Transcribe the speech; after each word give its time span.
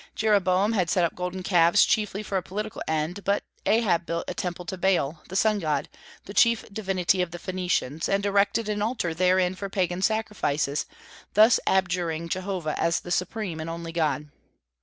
Jeroboam 0.15 0.71
had 0.73 0.89
set 0.89 1.03
up 1.05 1.13
golden 1.13 1.43
calves 1.43 1.85
chiefly 1.85 2.23
for 2.23 2.35
a 2.35 2.41
political 2.41 2.81
end, 2.87 3.23
but 3.23 3.43
Ahab 3.67 4.07
built 4.07 4.25
a 4.27 4.33
temple 4.33 4.65
to 4.65 4.75
Baal, 4.75 5.21
the 5.29 5.35
sun 5.35 5.59
god, 5.59 5.89
the 6.25 6.33
chief 6.33 6.65
divinity 6.73 7.21
of 7.21 7.29
the 7.29 7.37
Phoenicians, 7.37 8.09
and 8.09 8.25
erected 8.25 8.67
an 8.67 8.81
altar 8.81 9.13
therein 9.13 9.53
for 9.53 9.69
pagan 9.69 10.01
sacrifices, 10.01 10.87
thus 11.35 11.59
abjuring 11.67 12.29
Jehovah 12.29 12.73
as 12.79 13.01
the 13.01 13.11
Supreme 13.11 13.59
and 13.59 13.69
only 13.69 13.91
God. 13.91 14.29